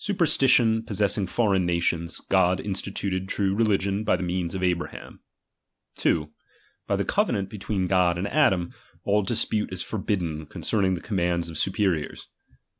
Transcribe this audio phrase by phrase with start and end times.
[0.00, 5.24] luperatition possessing foreign nations, God instituted true religion by the means of Abraham.
[5.96, 6.30] 2.
[6.86, 8.72] By the covenant betweea God and Adam,
[9.02, 12.28] all dispute is forbidden concerning the com mands of superiors.